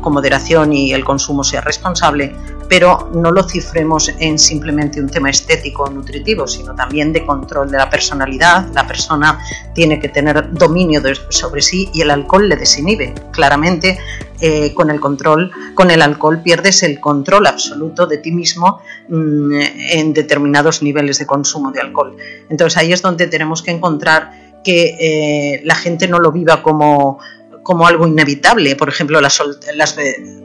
con 0.01 0.13
moderación 0.13 0.73
y 0.73 0.93
el 0.93 1.05
consumo 1.05 1.43
sea 1.43 1.61
responsable, 1.61 2.35
pero 2.71 3.09
no 3.13 3.31
lo 3.31 3.43
cifremos 3.43 4.13
en 4.17 4.39
simplemente 4.39 5.01
un 5.01 5.09
tema 5.09 5.29
estético 5.29 5.83
o 5.83 5.89
nutritivo, 5.89 6.47
sino 6.47 6.73
también 6.73 7.11
de 7.11 7.25
control 7.25 7.69
de 7.69 7.77
la 7.77 7.89
personalidad. 7.89 8.65
La 8.73 8.87
persona 8.87 9.39
tiene 9.73 9.99
que 9.99 10.07
tener 10.07 10.53
dominio 10.53 11.01
sobre 11.27 11.61
sí 11.61 11.89
y 11.93 11.99
el 11.99 12.11
alcohol 12.11 12.47
le 12.47 12.55
desinhibe. 12.55 13.13
Claramente, 13.31 13.99
eh, 14.39 14.73
con 14.73 14.89
el 14.89 15.01
control, 15.01 15.51
con 15.73 15.91
el 15.91 16.01
alcohol 16.01 16.41
pierdes 16.41 16.81
el 16.83 17.01
control 17.01 17.47
absoluto 17.47 18.07
de 18.07 18.19
ti 18.19 18.31
mismo 18.31 18.79
mm, 19.09 19.51
en 19.91 20.13
determinados 20.13 20.81
niveles 20.81 21.19
de 21.19 21.25
consumo 21.25 21.73
de 21.73 21.81
alcohol. 21.81 22.15
Entonces 22.49 22.77
ahí 22.77 22.93
es 22.93 23.01
donde 23.01 23.27
tenemos 23.27 23.63
que 23.63 23.71
encontrar 23.71 24.31
que 24.63 24.95
eh, 24.97 25.61
la 25.65 25.75
gente 25.75 26.07
no 26.07 26.19
lo 26.19 26.31
viva 26.31 26.63
como 26.63 27.19
como 27.63 27.85
algo 27.85 28.07
inevitable. 28.07 28.75
Por 28.75 28.89
ejemplo, 28.89 29.21
las, 29.21 29.41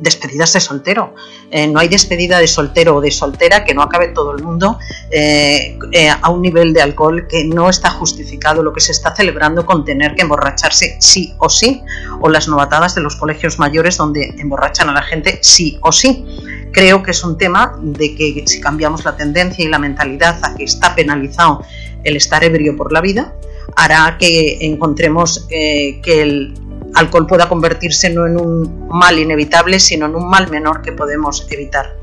despedidas 0.00 0.52
de 0.52 0.60
soltero. 0.60 1.14
Eh, 1.50 1.66
no 1.66 1.78
hay 1.78 1.88
despedida 1.88 2.38
de 2.38 2.46
soltero 2.46 2.96
o 2.96 3.00
de 3.00 3.10
soltera 3.10 3.64
que 3.64 3.74
no 3.74 3.82
acabe 3.82 4.08
todo 4.08 4.32
el 4.32 4.42
mundo 4.42 4.78
eh, 5.10 5.78
eh, 5.92 6.10
a 6.10 6.30
un 6.30 6.42
nivel 6.42 6.72
de 6.72 6.82
alcohol 6.82 7.26
que 7.28 7.44
no 7.44 7.68
está 7.68 7.90
justificado 7.90 8.62
lo 8.62 8.72
que 8.72 8.80
se 8.80 8.92
está 8.92 9.14
celebrando 9.14 9.64
con 9.64 9.84
tener 9.84 10.14
que 10.14 10.22
emborracharse 10.22 10.96
sí 11.00 11.34
o 11.38 11.48
sí. 11.48 11.82
O 12.20 12.28
las 12.28 12.48
novatadas 12.48 12.94
de 12.94 13.00
los 13.00 13.16
colegios 13.16 13.58
mayores 13.58 13.96
donde 13.96 14.34
emborrachan 14.38 14.88
a 14.88 14.92
la 14.92 15.02
gente 15.02 15.38
sí 15.42 15.78
o 15.82 15.92
sí. 15.92 16.26
Creo 16.72 17.02
que 17.02 17.12
es 17.12 17.24
un 17.24 17.38
tema 17.38 17.78
de 17.80 18.14
que 18.14 18.44
si 18.46 18.60
cambiamos 18.60 19.04
la 19.04 19.16
tendencia 19.16 19.64
y 19.64 19.68
la 19.68 19.78
mentalidad 19.78 20.38
a 20.42 20.54
que 20.54 20.64
está 20.64 20.94
penalizado 20.94 21.62
el 22.04 22.16
estar 22.16 22.44
ebrio 22.44 22.76
por 22.76 22.92
la 22.92 23.00
vida, 23.00 23.34
hará 23.76 24.16
que 24.18 24.58
encontremos 24.60 25.46
que 25.48 26.02
el 26.06 26.54
alcohol 26.96 27.26
pueda 27.26 27.48
convertirse 27.48 28.10
no 28.10 28.26
en 28.26 28.40
un 28.40 28.88
mal 28.88 29.18
inevitable, 29.18 29.78
sino 29.78 30.06
en 30.06 30.16
un 30.16 30.28
mal 30.28 30.50
menor 30.50 30.82
que 30.82 30.92
podemos 30.92 31.46
evitar. 31.50 31.94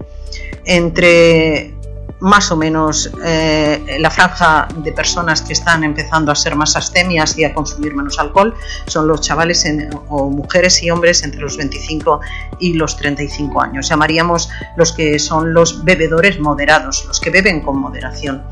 Entre 0.66 1.74
más 2.20 2.52
o 2.52 2.56
menos 2.56 3.12
eh, 3.26 3.98
la 4.00 4.10
franja 4.10 4.70
de 4.78 4.94
personas 4.94 5.42
que 5.42 5.52
están 5.52 5.84
empezando 5.84 6.32
a 6.32 6.36
ser 6.36 6.56
más 6.56 6.78
astemias 6.78 7.38
y 7.38 7.44
a 7.44 7.54
consumir 7.54 7.94
menos 7.94 8.18
alcohol 8.18 8.56
son 8.88 9.10
los 9.10 9.20
chavales 9.20 9.66
o 10.08 10.30
mujeres 10.30 10.82
y 10.84 10.90
hombres 10.90 11.24
entre 11.24 11.42
los 11.42 11.58
25 11.58 12.22
y 12.60 12.76
los 12.76 12.96
35 12.96 13.62
años. 13.62 13.90
Llamaríamos 13.90 14.50
los 14.78 14.94
que 14.94 15.20
son 15.20 15.54
los 15.54 15.84
bebedores 15.84 16.40
moderados, 16.40 17.04
los 17.08 17.20
que 17.20 17.30
beben 17.30 17.60
con 17.60 17.78
moderación. 17.78 18.44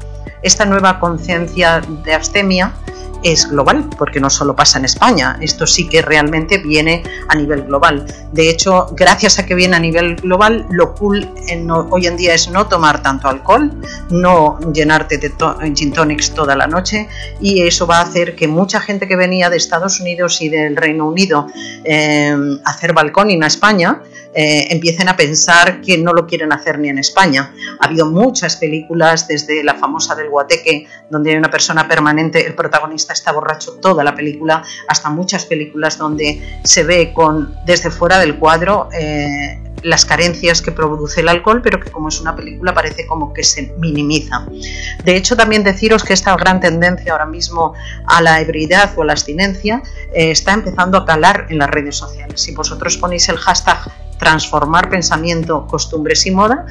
Esta 0.42 0.66
nueva 0.66 1.00
conciencia 1.00 1.82
de 2.04 2.14
astemia 2.14 2.74
es 3.24 3.50
global, 3.50 3.90
porque 3.98 4.20
no 4.20 4.30
solo 4.30 4.56
pasa 4.56 4.80
en 4.80 4.86
España, 4.86 5.38
esto 5.42 5.66
sí 5.66 5.88
que 5.88 6.02
realmente 6.02 6.58
viene 6.58 7.04
a 7.28 7.36
nivel 7.36 7.64
global. 7.64 8.06
De 8.32 8.50
hecho, 8.50 8.88
gracias 8.92 9.40
a 9.40 9.46
que 9.46 9.56
viene 9.56 9.76
a 9.76 9.80
nivel 9.80 10.16
global, 10.16 10.66
lo 10.70 10.94
cool 10.96 11.28
hoy 11.90 12.08
en 12.08 12.18
día 12.18 12.34
es 12.34 12.50
no 12.50 12.68
tomar 12.68 13.02
tanto 13.02 13.28
alcohol, 13.28 13.72
no 14.10 14.60
llenarte 14.74 15.18
de 15.18 15.32
gin 15.76 15.92
tonics 15.92 16.32
toda 16.32 16.56
la 16.56 16.68
noche 16.68 17.08
y 17.40 17.62
eso 17.62 17.88
va 17.88 18.00
a 18.00 18.02
hacer 18.02 18.36
que 18.36 18.48
mucha 18.48 18.80
gente 18.80 19.08
que 19.08 19.16
venía 19.16 19.50
de 19.50 19.58
Estados 19.58 20.00
Unidos 20.00 20.42
y 20.42 20.50
del 20.50 20.76
Reino 20.76 21.08
Unido 21.08 21.48
eh, 21.84 22.36
hacer 22.66 22.94
balcón 22.94 23.22
a 23.42 23.48
España, 23.48 24.02
eh, 24.34 24.68
empiecen 24.70 25.10
a 25.10 25.16
pensar 25.16 25.82
que 25.82 25.98
no 25.98 26.14
lo 26.14 26.26
quieren 26.26 26.54
hacer 26.54 26.80
ni 26.80 26.90
en 26.90 26.98
España. 26.98 27.54
Ha 27.80 27.86
habido 27.86 28.06
muchas 28.06 28.56
películas, 28.56 29.28
desde 29.28 29.64
la 29.64 29.76
famosa 29.76 30.16
del 30.16 30.30
Guateque, 30.30 30.88
donde 31.10 31.32
hay 31.32 31.38
una 31.38 31.52
persona 31.52 31.88
permanente, 31.88 32.46
el 32.46 32.56
protagonista 32.56 33.14
está 33.14 33.32
borracho 33.32 33.74
toda 33.82 34.04
la 34.04 34.16
película, 34.16 34.64
hasta 34.88 35.10
muchas 35.10 35.46
películas 35.46 35.98
donde 35.98 36.60
se 36.64 36.84
ve 36.84 37.12
con 37.14 37.56
desde 37.66 37.92
fuera 37.92 38.20
del 38.20 38.38
cuadro 38.38 38.90
eh, 38.94 39.60
las 39.84 40.06
carencias 40.06 40.62
que 40.62 40.72
produce 40.72 41.22
el 41.22 41.28
alcohol, 41.28 41.62
pero 41.62 41.80
que 41.80 41.90
como 41.90 42.10
es 42.10 42.20
una 42.22 42.36
película 42.36 42.74
parece 42.74 43.06
como 43.08 43.34
que 43.34 43.44
se 43.44 43.74
minimiza. 43.78 44.46
De 45.04 45.16
hecho, 45.16 45.36
también 45.36 45.64
deciros 45.64 46.04
que 46.04 46.14
esta 46.14 46.36
gran 46.36 46.60
tendencia 46.60 47.12
ahora 47.12 47.26
mismo 47.26 47.74
a 48.06 48.22
la 48.22 48.40
ebriedad 48.42 48.92
o 48.96 49.02
a 49.02 49.06
la 49.06 49.14
abstinencia 49.14 49.82
eh, 50.14 50.32
está 50.32 50.54
empezando 50.54 50.98
a 50.98 51.06
calar 51.06 51.48
en 51.50 51.58
las 51.58 51.70
redes 51.70 51.98
sociales. 51.98 52.42
Si 52.42 52.54
vosotros 52.54 52.98
ponéis 52.98 53.28
el 53.30 53.38
hashtag 53.38 53.92
transformar 54.22 54.88
pensamiento, 54.92 55.66
costumbres 55.66 56.28
y 56.28 56.32
moda, 56.32 56.68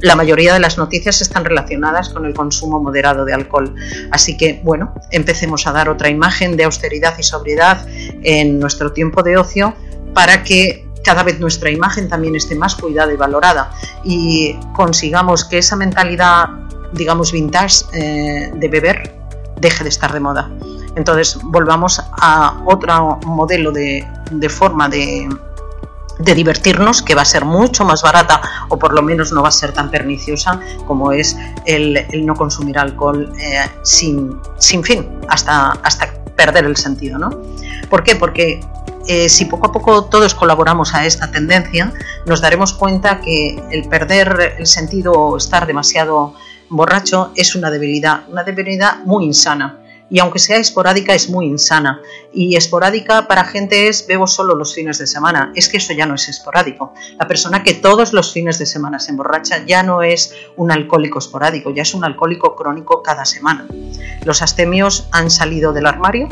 la 0.00 0.16
mayoría 0.16 0.54
de 0.54 0.60
las 0.60 0.78
noticias 0.78 1.20
están 1.20 1.44
relacionadas 1.44 2.08
con 2.08 2.24
el 2.24 2.32
consumo 2.32 2.80
moderado 2.80 3.26
de 3.26 3.34
alcohol. 3.34 3.74
Así 4.10 4.38
que, 4.38 4.62
bueno, 4.64 4.94
empecemos 5.10 5.66
a 5.66 5.72
dar 5.72 5.90
otra 5.90 6.08
imagen 6.08 6.56
de 6.56 6.64
austeridad 6.64 7.14
y 7.18 7.22
sobriedad 7.22 7.86
en 8.22 8.58
nuestro 8.58 8.92
tiempo 8.92 9.22
de 9.22 9.36
ocio 9.36 9.74
para 10.14 10.42
que 10.42 10.88
cada 11.04 11.22
vez 11.22 11.38
nuestra 11.38 11.70
imagen 11.70 12.08
también 12.08 12.34
esté 12.34 12.54
más 12.54 12.74
cuidada 12.76 13.12
y 13.12 13.16
valorada 13.16 13.70
y 14.02 14.58
consigamos 14.74 15.44
que 15.44 15.58
esa 15.58 15.76
mentalidad, 15.76 16.48
digamos, 16.94 17.30
vintage 17.30 17.84
eh, 17.92 18.52
de 18.54 18.68
beber 18.68 19.14
deje 19.60 19.84
de 19.84 19.90
estar 19.90 20.14
de 20.14 20.20
moda. 20.20 20.50
Entonces 20.96 21.38
volvamos 21.42 22.02
a 22.22 22.62
otro 22.64 23.20
modelo 23.26 23.70
de 23.70 24.48
forma 24.48 24.88
de, 24.88 25.28
de 26.18 26.34
divertirnos, 26.34 27.02
que 27.02 27.14
va 27.14 27.22
a 27.22 27.26
ser 27.26 27.44
mucho 27.44 27.84
más 27.84 28.02
barata 28.02 28.40
o 28.68 28.78
por 28.78 28.94
lo 28.94 29.02
menos 29.02 29.32
no 29.32 29.42
va 29.42 29.48
a 29.48 29.52
ser 29.52 29.72
tan 29.72 29.90
perniciosa 29.90 30.60
como 30.86 31.12
es 31.12 31.36
el, 31.66 32.06
no 32.24 32.34
consumir 32.34 32.78
alcohol 32.78 33.32
eh, 33.38 33.66
sin, 33.82 34.38
sin, 34.58 34.82
fin, 34.82 35.06
hasta, 35.28 35.72
hasta 35.82 36.14
perder 36.36 36.64
el 36.64 36.76
sentido. 36.76 37.18
¿no? 37.18 37.30
¿Por 37.90 38.02
qué? 38.02 38.16
Porque 38.16 38.60
eh, 39.06 39.28
si 39.28 39.44
poco 39.44 39.68
a 39.68 39.72
poco 39.72 40.04
todos 40.04 40.34
colaboramos 40.34 40.94
a 40.94 41.06
esta 41.06 41.30
tendencia, 41.30 41.92
nos 42.26 42.40
daremos 42.40 42.72
cuenta 42.72 43.20
que 43.20 43.62
el 43.70 43.88
perder 43.88 44.56
el 44.58 44.66
sentido 44.66 45.12
o 45.12 45.36
estar 45.36 45.66
demasiado 45.66 46.34
borracho 46.68 47.30
es 47.36 47.54
una 47.54 47.70
debilidad, 47.70 48.28
una 48.28 48.42
debilidad 48.42 48.98
muy 49.04 49.24
insana 49.24 49.80
y 50.08 50.20
aunque 50.20 50.38
sea 50.38 50.58
esporádica 50.58 51.14
es 51.14 51.28
muy 51.28 51.46
insana. 51.46 52.00
Y 52.32 52.56
esporádica 52.56 53.26
para 53.26 53.44
gente 53.44 53.88
es 53.88 54.06
bebo 54.06 54.26
solo 54.26 54.54
los 54.54 54.74
fines 54.74 54.98
de 54.98 55.06
semana. 55.06 55.52
Es 55.54 55.68
que 55.68 55.78
eso 55.78 55.92
ya 55.92 56.06
no 56.06 56.14
es 56.14 56.28
esporádico. 56.28 56.94
La 57.18 57.26
persona 57.26 57.62
que 57.62 57.74
todos 57.74 58.12
los 58.12 58.32
fines 58.32 58.58
de 58.58 58.66
semana 58.66 58.98
se 59.00 59.10
emborracha 59.10 59.64
ya 59.64 59.82
no 59.82 60.02
es 60.02 60.34
un 60.56 60.70
alcohólico 60.70 61.18
esporádico, 61.18 61.70
ya 61.70 61.82
es 61.82 61.94
un 61.94 62.04
alcohólico 62.04 62.54
crónico 62.54 63.02
cada 63.02 63.24
semana. 63.24 63.66
Los 64.24 64.42
astemios 64.42 65.08
han 65.10 65.30
salido 65.30 65.72
del 65.72 65.86
armario, 65.86 66.28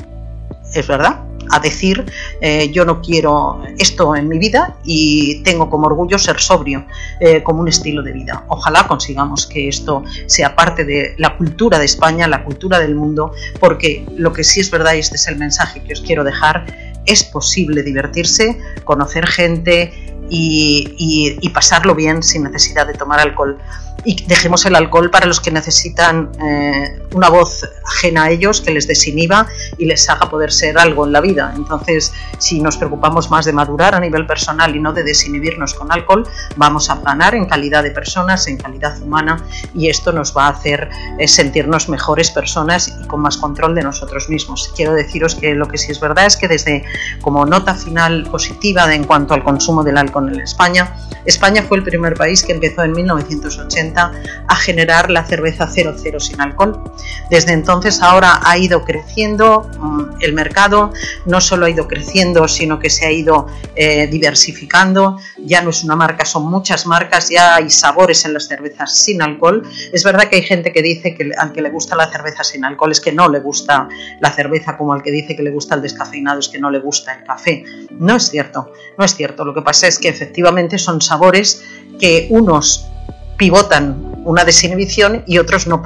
es 0.75 0.87
verdad, 0.87 1.21
a 1.51 1.61
decir 1.61 2.05
eh, 2.41 2.71
yo 2.71 2.85
no 2.85 3.01
quiero 3.01 3.63
esto 3.79 4.15
en 4.17 4.29
mi 4.29 4.39
vida 4.39 4.77
y 4.85 5.43
tengo 5.43 5.71
como 5.71 5.87
orgullo 5.87 6.19
ser 6.19 6.41
sobrio 6.41 6.87
eh, 7.21 7.43
como 7.43 7.61
un 7.61 7.69
estilo 7.69 8.03
de 8.03 8.13
vida. 8.13 8.45
Ojalá 8.49 8.87
consigamos 8.87 9.47
que 9.47 9.69
esto 9.69 10.03
sea 10.27 10.55
parte 10.57 10.85
de 10.85 11.15
la 11.19 11.37
cultura 11.37 11.79
de 11.79 11.85
España, 11.85 12.29
la 12.29 12.45
cultura 12.45 12.79
del 12.79 12.95
mundo, 12.95 13.33
porque 13.61 14.07
lo 14.17 14.33
que 14.33 14.45
sí 14.45 14.61
es 14.61 14.71
verdad 14.71 14.95
y 14.95 14.99
este 14.99 15.17
es 15.17 15.29
el 15.29 15.37
mensaje 15.37 15.83
que 15.83 15.93
os 15.93 16.01
quiero 16.01 16.25
dejar, 16.25 16.67
es 17.07 17.23
posible 17.25 17.83
divertirse, 17.83 18.59
conocer 18.85 19.27
gente 19.27 20.04
y 20.37 21.49
pasarlo 21.51 21.95
bien 21.95 22.23
sin 22.23 22.45
necesidad 22.45 22.87
de 22.87 22.95
tomar 22.95 23.21
alcohol 23.21 23.59
y 24.05 24.23
dejemos 24.27 24.65
el 24.67 24.75
alcohol 24.75 25.11
para 25.11 25.27
los 25.27 25.41
que 25.41 25.51
necesitan 25.51 26.31
eh, 26.43 27.01
una 27.13 27.31
voz 27.31 27.67
ajena 27.87 28.25
a 28.25 28.31
ellos 28.31 28.61
que 28.61 28.71
les 28.73 28.87
desinhiba 28.87 29.47
y 29.79 29.87
les 29.87 30.09
haga 30.09 30.29
poder 30.29 30.53
ser 30.53 30.79
algo 30.79 31.07
en 31.07 31.13
la 31.13 31.21
vida. 31.21 31.53
Entonces, 31.57 32.13
si 32.39 32.61
nos 32.61 32.77
preocupamos 32.77 33.31
más 33.31 33.47
de 33.47 33.53
madurar 33.53 33.95
a 33.95 34.01
nivel 34.01 34.27
personal 34.27 34.75
y 34.77 34.81
no 34.81 34.93
de 34.93 35.05
desinhibirnos 35.05 35.75
con 35.75 35.91
alcohol, 35.91 36.27
vamos 36.57 36.91
a 36.91 36.97
ganar 36.97 37.35
en 37.35 37.47
calidad 37.47 37.83
de 37.83 37.91
personas, 37.91 38.47
en 38.47 38.59
calidad 38.59 39.01
humana 39.01 39.43
y 39.75 39.89
esto 39.89 40.13
nos 40.13 40.37
va 40.37 40.47
a 40.47 40.51
hacer 40.51 40.91
eh, 41.19 41.27
sentirnos 41.27 41.89
mejores 41.89 42.31
personas 42.31 42.89
y 42.89 43.07
con 43.07 43.21
más 43.21 43.39
control 43.39 43.75
de 43.75 43.83
nosotros 43.83 44.29
mismos. 44.29 44.71
Quiero 44.77 44.93
deciros 44.93 45.35
que 45.35 45.55
lo 45.55 45.69
que 45.69 45.79
sí 45.79 45.93
es 45.93 46.01
verdad 46.01 46.27
es 46.27 46.37
que 46.37 46.49
desde 46.49 46.85
como 47.23 47.47
nota 47.47 47.75
final 47.75 48.25
positiva 48.31 48.87
de, 48.87 48.97
en 48.97 49.05
cuanto 49.05 49.35
al 49.35 49.43
consumo 49.43 49.83
del 49.83 49.97
alcohol 49.97 50.24
en 50.29 50.41
España, 50.41 50.95
España 51.25 51.63
fue 51.63 51.79
el 51.79 51.85
primer 51.85 52.15
país 52.15 52.43
que 52.43 52.53
empezó 52.53 52.83
en 52.83 52.93
1980 52.93 54.13
a 54.47 54.57
generar 54.57 55.11
la 55.11 55.25
cerveza 55.25 55.67
00 55.67 56.21
sin 56.21 56.41
alcohol. 56.41 56.83
Desde 57.31 57.53
entonces 57.53 58.03
ahora 58.03 58.41
ha 58.45 58.59
ido 58.59 58.85
creciendo 58.85 59.69
mm, 59.79 60.17
el 60.21 60.35
mercado, 60.35 60.93
no 61.25 61.41
solo 61.41 61.67
ha 61.67 61.71
ido 61.71 61.89
creciendo, 61.89 62.47
sino 62.49 62.79
que 62.79 62.91
se 62.91 63.07
ha 63.07 63.13
ido 63.13 63.47
eh, 63.75 64.07
diversificando. 64.07 65.19
Ya 65.39 65.63
no 65.63 65.71
es 65.71 65.83
una 65.83 65.97
marca, 65.97 66.25
son 66.25 66.51
muchas 66.51 66.87
marcas, 66.87 67.31
ya 67.31 67.57
hay 67.57 67.71
sabores 67.71 68.25
en 68.25 68.35
las 68.35 68.47
cervezas 68.47 68.97
sin 68.99 69.23
alcohol. 69.23 69.63
Es 69.93 70.05
verdad 70.05 70.29
que 70.29 70.37
hay 70.37 70.43
gente 70.43 70.73
que 70.73 70.83
dice 70.83 71.15
que 71.15 71.31
al 71.39 71.53
que 71.53 71.63
le 71.63 71.71
gusta 71.71 71.97
la 71.97 72.11
cerveza 72.11 72.45
sin 72.45 72.65
alcohol 72.65 72.93
es 72.93 73.01
que 73.01 73.13
no 73.13 73.29
le 73.29 73.41
gusta 73.41 73.89
la 74.21 74.31
cerveza, 74.31 74.77
como 74.77 74.93
al 74.93 75.03
que 75.03 75.11
dice 75.11 75.35
que 75.35 75.43
le 75.43 75.51
gusta 75.51 75.75
el 75.75 75.83
descafeinado 75.83 76.41
es 76.41 76.49
que 76.49 76.59
no 76.59 76.71
le 76.71 76.81
gusta 76.81 77.15
el 77.15 77.25
café. 77.25 77.65
No 77.91 78.17
es 78.17 78.31
cierto, 78.31 78.73
no 78.99 79.05
es 79.05 79.15
cierto. 79.15 79.45
Lo 79.45 79.55
que 79.55 79.63
pasa 79.63 79.87
es 79.87 79.99
que 79.99 80.04
efectivamente 80.09 80.79
son 80.79 81.01
sabores 81.01 81.63
que 81.99 82.27
unos 82.31 82.89
pivotan 83.37 84.15
una 84.25 84.45
desinhibición 84.45 85.23
y 85.27 85.39
otros 85.39 85.67
no 85.67 85.83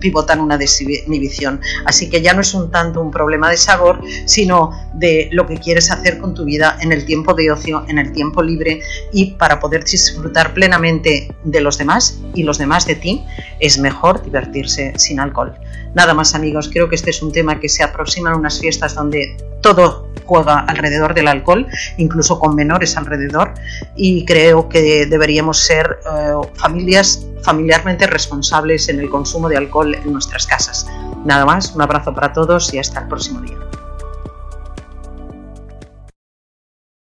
pivotan 0.00 0.40
una 0.40 0.56
desinhibición. 0.56 1.60
Así 1.84 2.08
que 2.08 2.22
ya 2.22 2.32
no 2.32 2.40
es 2.40 2.54
un 2.54 2.70
tanto 2.70 3.00
un 3.00 3.10
problema 3.10 3.50
de 3.50 3.56
sabor, 3.56 4.00
sino 4.24 4.70
de 4.94 5.28
lo 5.32 5.46
que 5.46 5.58
quieres 5.58 5.90
hacer 5.90 6.18
con 6.18 6.34
tu 6.34 6.44
vida 6.44 6.78
en 6.80 6.92
el 6.92 7.04
tiempo 7.04 7.34
de 7.34 7.50
ocio, 7.50 7.84
en 7.88 7.98
el 7.98 8.12
tiempo 8.12 8.42
libre 8.42 8.80
y 9.12 9.32
para 9.32 9.60
poder 9.60 9.84
disfrutar 9.84 10.54
plenamente 10.54 11.28
de 11.44 11.60
los 11.60 11.76
demás 11.78 12.20
y 12.34 12.42
los 12.42 12.58
demás 12.58 12.86
de 12.86 12.94
ti, 12.94 13.24
es 13.60 13.78
mejor 13.78 14.22
divertirse 14.22 14.92
sin 14.96 15.20
alcohol. 15.20 15.54
Nada 15.94 16.14
más 16.14 16.34
amigos, 16.34 16.68
creo 16.72 16.88
que 16.88 16.96
este 16.96 17.10
es 17.10 17.22
un 17.22 17.32
tema 17.32 17.60
que 17.60 17.68
se 17.68 17.82
aproxima 17.82 18.32
a 18.32 18.36
unas 18.36 18.58
fiestas 18.60 18.94
donde 18.94 19.36
todo 19.60 20.08
juega 20.24 20.60
alrededor 20.60 21.14
del 21.14 21.28
alcohol, 21.28 21.66
incluso 21.96 22.38
con 22.38 22.54
menores 22.54 22.96
alrededor, 22.96 23.54
y 23.94 24.24
creo 24.24 24.68
que 24.68 25.06
deberíamos 25.06 25.60
ser 25.60 26.00
eh, 26.04 26.32
familias 26.54 27.26
familiarmente 27.42 28.06
responsables 28.06 28.88
en 28.88 29.00
el 29.00 29.10
consumo 29.10 29.48
de 29.48 29.58
alcohol 29.58 29.94
en 29.94 30.12
nuestras 30.12 30.46
casas. 30.46 30.86
Nada 31.24 31.44
más, 31.44 31.74
un 31.74 31.82
abrazo 31.82 32.14
para 32.14 32.32
todos 32.32 32.72
y 32.72 32.78
hasta 32.78 33.00
el 33.00 33.08
próximo 33.08 33.42
día. 33.42 33.58